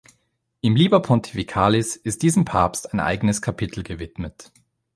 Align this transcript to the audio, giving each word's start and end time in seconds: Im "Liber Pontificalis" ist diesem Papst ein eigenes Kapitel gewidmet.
Im 0.61 0.75
"Liber 0.75 0.99
Pontificalis" 1.03 1.95
ist 1.95 2.23
diesem 2.23 2.43
Papst 2.43 2.91
ein 2.91 2.99
eigenes 2.99 3.39
Kapitel 3.39 3.83
gewidmet. 3.83 4.51